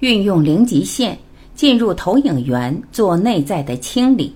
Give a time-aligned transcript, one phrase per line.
[0.00, 1.18] 运用零极限
[1.54, 4.32] 进入投影源做内在的清理。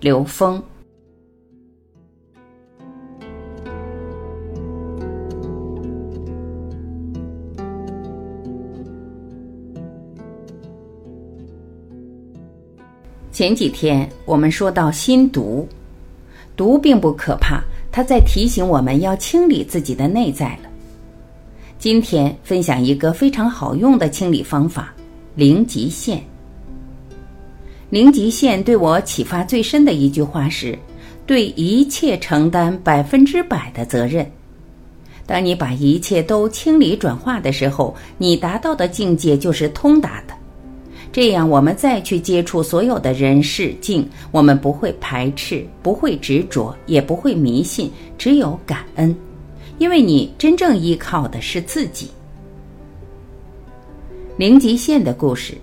[0.00, 0.62] 刘峰。
[13.30, 15.66] 前几天我们说到心毒，
[16.54, 20.71] 毒并不可怕，它在提醒我们要清理自己的内在了。
[21.82, 24.94] 今天分享一个非常好用的清理方法——
[25.34, 26.22] 零极限。
[27.90, 30.78] 零极限对我启发最深的一句话是：
[31.26, 34.24] 对一切承担百分之百的责任。
[35.26, 40.34] 当你把一切都清理转化的时候，你达到的境界就是通达的。
[41.10, 49.12] 这样，我们再去接触所有的人事境，我们不会排斥，不会执着，也不会迷信，只有感恩，
[49.82, 52.08] 因为你真正依靠的是自己。
[54.36, 55.54] 零极限的故事。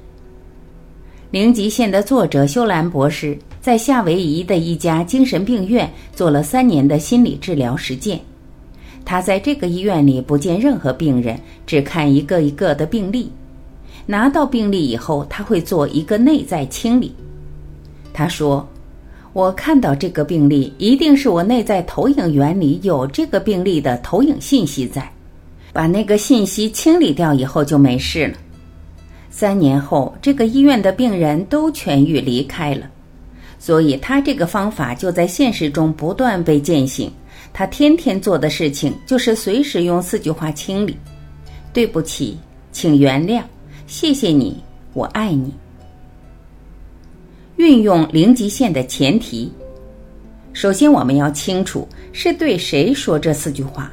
[1.31, 8.19] 零极限的作者修兰博士在夏威夷的一家精神病院做了三年的心理治疗实践。
[9.05, 13.31] 他在这个医院里不见任何病人，只看一个一个的病例。
[14.05, 17.15] 拿到病例以后，他会做一个内在清理。
[18.11, 18.67] 他说
[19.33, 25.09] ：“我看到这个病例，一定是我内在投影源里有这个病例的投影信息在。
[25.71, 28.33] 把那个信息清理掉以后，就没事了。”
[29.29, 32.89] 三年后，这个医院的病人都痊愈离开了。
[33.59, 37.11] 所以，他这个方法就在现实中不断被践行。
[37.53, 40.97] 他天天做的事情就是随时用四句话清理
[41.71, 42.37] ：“对不起，
[42.71, 43.43] 请原谅。”
[43.85, 44.57] 谢谢你，
[44.93, 45.53] 我爱你。
[47.59, 49.51] 运用零极限的前提，
[50.53, 53.91] 首先我们要清楚是对谁说这四句话。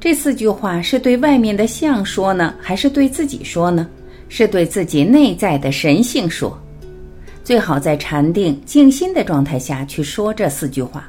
[0.00, 3.86] 这四句话是对外面的相说呢，还是对自己说呢？
[4.30, 6.58] 是对自己内在的神性说。
[7.44, 11.06] 最好在禅定静心的状态下去说这四句话。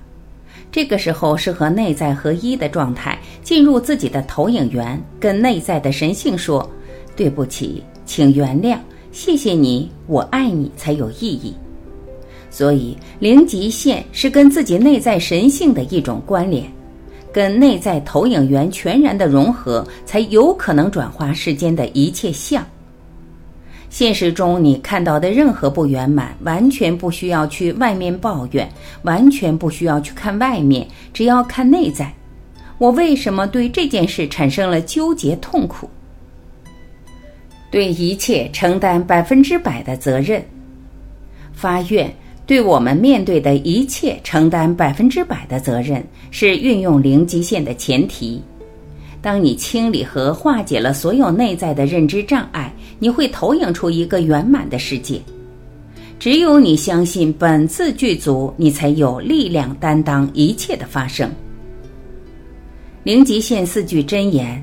[0.69, 6.69] 这个时候是和内在合一的状态，进入自己的投影源，跟内在的神性说。
[7.15, 8.77] 对不起，请原谅，
[9.11, 11.53] 谢谢你，我爱你才有意义。
[12.51, 16.63] 所以零极限是跟自己内在神性的一种关联，
[17.31, 22.65] 跟内在投影源全然的融合，才有可能转化世间的一切相。
[23.89, 28.69] 现实中你看到的任何不圆满，完全不需要去外面抱怨，
[29.01, 32.13] 完全不需要去看外面，只要看内在。
[32.77, 35.89] 我为什么对这件事产生了纠结痛苦？
[37.71, 40.43] 对一切承担百分之百的责任，
[41.53, 42.11] 发愿
[42.45, 48.41] 对我们面对的一切承担百分之百的责任，是运用零极限的前提。
[49.21, 55.21] 当你清理和化解了所有内在的认知障碍，你会投影出一个圆满的世界。
[56.17, 61.29] 只有你相信本自具足，你才有力量担当一切的发生。
[63.03, 64.61] 零极限四句真言：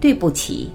[0.00, 0.70] 对不起。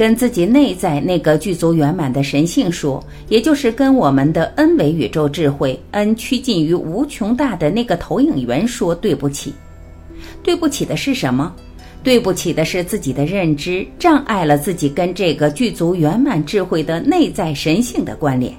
[0.00, 9.52] 跟自己内在那个具足圆满的神性说，也就是跟我们的 N 维宇宙智慧 N 趋近于无穷大的那个投影源说对不起。
[10.42, 11.54] 对不起的是什么？
[12.02, 18.54] 对不起的是自己的认知障碍了自己跟这个具足圆满智慧的内在神性的关联。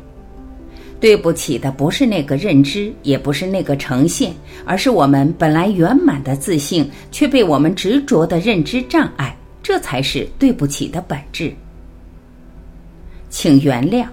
[0.99, 4.31] 对不起的不是那个认知，也不是那个呈现，
[4.63, 9.35] 而是我们本来圆满的自信却被我们执着的认知障碍。
[9.63, 11.53] 这才是对不起的本质。
[13.29, 14.05] 请原谅，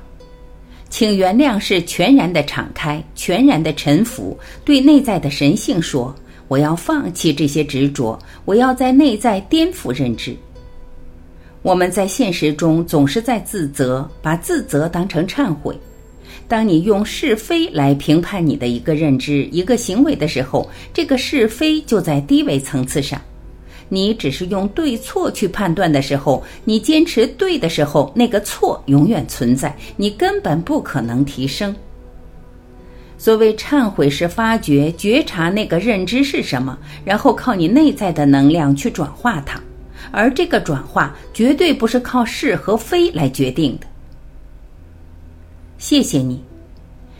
[0.88, 6.14] 请原谅是全然的敞开，全然的臣服，对内在的神性说
[6.48, 10.36] ：“我要放弃这些执着，我要在内在颠覆认知。”
[11.62, 15.76] 我们在现实中总是在自责，把自责当成忏悔。
[16.46, 23.20] 当你用是非来评判你的一个认知、一个行为的时候，这个是非就在低维层次上。
[23.88, 31.74] 你只是用对错去判断的时候，你坚持对的时候，那个错永远存在，你根本不可能提升。
[33.16, 39.60] 所谓忏悔是发觉、觉察那个认知是什么，然后靠你内在的能量去转化它，
[40.12, 43.86] 而这个转化绝对不是靠是和非来决定的。
[45.78, 46.40] 谢谢你，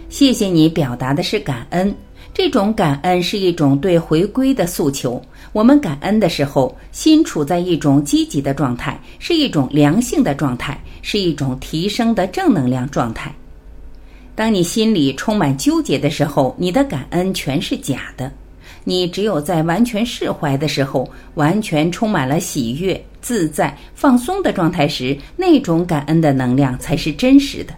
[0.09, 1.93] 谢谢你表达的是感恩。
[2.39, 5.21] 这种感恩是一种对回归的诉求。
[5.53, 13.35] 我们感恩的时候，心处在一种积极的状态，是一种良性的状态，是一种提升的正能量状态。
[14.37, 18.31] 当你心里充满纠结的时候，你的感恩全是假的。
[18.85, 27.75] 你只有在完全释怀的时候，完全充满了喜悦，自在、放松的状态时，那种感恩的能量才是真实的。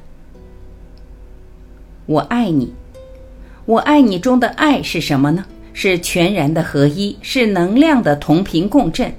[2.04, 2.70] 我爱你，
[3.70, 5.44] 我爱你中的爱是什么呢？
[5.72, 9.14] 是全然的合一，是能量的同频共振。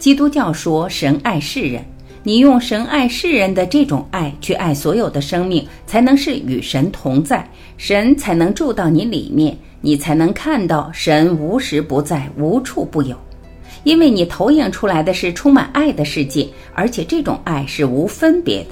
[0.00, 1.84] 基督教说神爱世人，
[2.24, 13.16] 你用神爱世人的这种爱去爱所有的生命，才能是与神同在，神才能住到你里面，你才能看到神无时不在，无处不有。
[13.84, 18.70] 因为你投影出来的是充满爱的世界，而且这种爱是无分别的。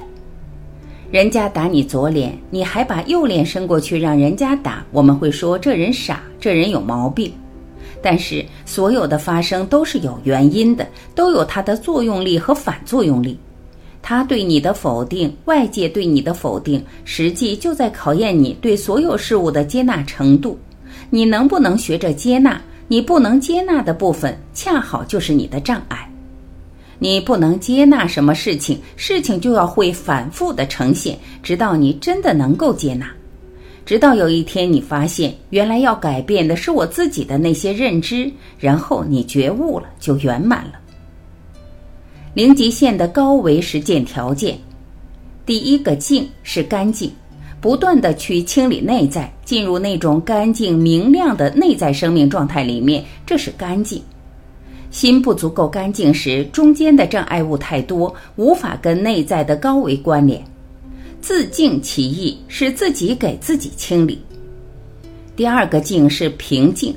[1.11, 7.33] 人家打你左脸，你还把右脸伸过去让人家打，我们会说这人傻，这人有毛病。
[8.03, 13.39] 但是所有的发生都是有原因的，都有它的作用力和反作用力。
[14.03, 20.59] 他对你的否定，外界对你的否定，实际就在考验你对所有事物的接纳程度。
[21.11, 22.61] 你能不能学着接纳？
[22.89, 26.09] 你不能接纳的部分，恰好就是你的障碍。
[26.99, 33.07] 你不能接纳什么事情，事情就要会反复的呈现，直到你真的能够接纳。
[33.85, 40.73] 直到有一天你发现，原来要改变的是我自己的那些认知，然后你觉悟了，就圆满了。
[42.35, 44.59] 零极限的高维实践条件，
[45.45, 47.11] 第一个净是干净。
[47.59, 54.01] 不断的去清理内在，进入那种干净明亮的内在生命状态里面，这是干净。
[54.91, 60.43] 心不足够干净时，中间的障碍物太多，无法跟内在的高维关联。
[61.21, 64.23] 自净其意是自己给自己清理。
[65.35, 66.95] 第二个静是平静。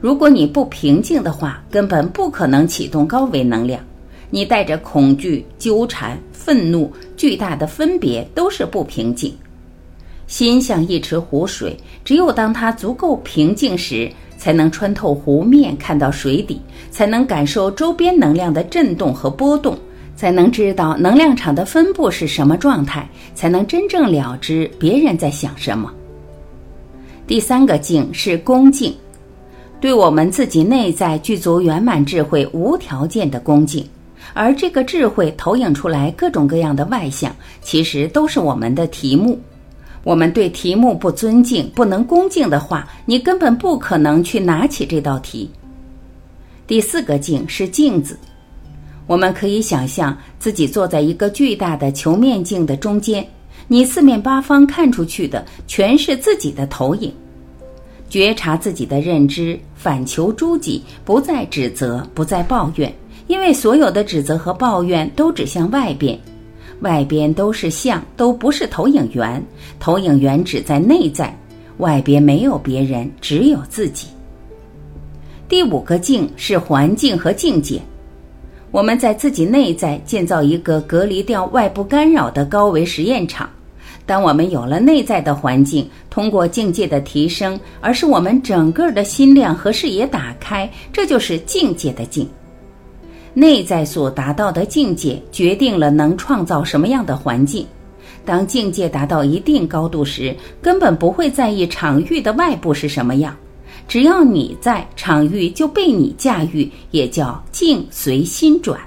[0.00, 3.82] 如果你不平静的话，根本不可能启动高维能量。
[4.28, 9.32] 你带着恐惧、纠缠、愤怒、巨大的分别，都是不平静。
[10.26, 19.78] 心像一池湖水，只有当它足够平静时，才能穿透湖面看到水底，才能感受周边能量的震动和波动，
[20.16, 25.92] 才能知道能量场的分布是什么状态，才能真正了知别人在想什么。
[27.26, 28.94] 第三个静是恭敬，
[29.80, 33.88] 对我们自己内在具足圆满智慧无条件的恭敬，
[34.34, 39.38] 而这个智慧投影出来各种各样的外象，其实都是我们的题目。
[40.06, 45.50] 我们对题目不尊敬、不能恭敬的话，你根本不可能去拿起这道题。
[46.64, 48.16] 第四个镜是镜子，
[49.08, 53.26] 我们可以想象自己坐在一个巨大的球面镜的中间，
[53.66, 57.12] 你四面八方看出去的全是自己的投影。
[58.08, 62.94] 觉察自己的认知，反求诸己，不再指责，不再抱怨，
[63.26, 66.16] 因为所有的指责和抱怨都指向外边。
[66.80, 69.42] 外边都是像，都不是投影源。
[69.80, 71.36] 投影源只在内在，
[71.78, 74.08] 外边没有别人，只有自己。
[75.48, 77.80] 第五个境是环境和境界。
[78.72, 83.48] 我们在自己内在建造一个隔离掉外部干扰的高维实验场。
[84.04, 92.28] 当我们有了内在的环境，通过境界的提升，而是我们整个的心量和视野打开，这就是境界的境。
[93.38, 97.66] 内在所达到的境界，决定了能创造什么样的环境。
[98.24, 103.36] 当境界达到一定高度时，根本不会在意场域的外部是什么样。
[103.86, 108.80] 只要你在，场域就被你驾驭，也叫境随心转。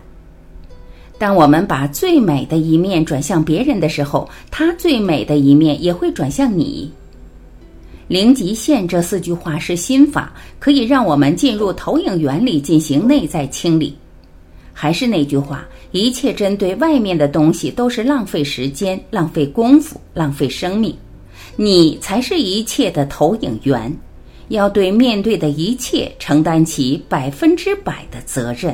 [1.20, 6.92] 当我们把最美的一面转向别人的时候，他最美的一面也会转向你。
[8.08, 13.96] 零极限这四句话是心法，可以让我们进入投影原理进行内在清理。
[14.82, 20.96] 还是那句话，一切针对外面的东西都是浪费时间、浪费功夫、浪费生命。
[21.58, 23.94] 你才是一切的投影源，
[24.48, 28.74] 要对面对的一切承担起百分之百的责任。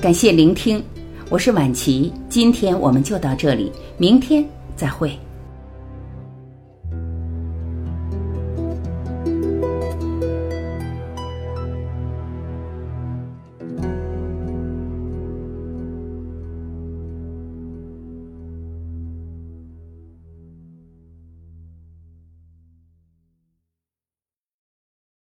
[0.00, 0.82] 感谢聆听，
[1.28, 4.42] 我是晚琪，今天我们就到这里，明天
[4.74, 5.14] 再会。